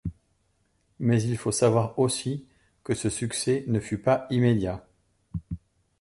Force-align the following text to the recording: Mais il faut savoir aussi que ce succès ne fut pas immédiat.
Mais 0.97 1.21
il 1.21 1.37
faut 1.37 1.51
savoir 1.51 1.99
aussi 1.99 2.47
que 2.83 2.95
ce 2.95 3.07
succès 3.11 3.65
ne 3.67 3.79
fut 3.79 3.99
pas 3.99 4.25
immédiat. 4.31 4.83